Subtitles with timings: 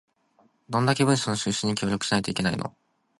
[0.67, 2.75] どんだけ文書の収集に協力しないといけないの